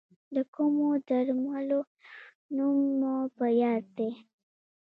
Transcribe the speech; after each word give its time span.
د 0.35 0.35
کومو 0.55 0.87
درملو 1.07 1.79
نوم 2.55 2.77
مو 2.99 3.15
په 3.37 3.45
یاد 3.61 3.83
دی؟ 3.97 4.11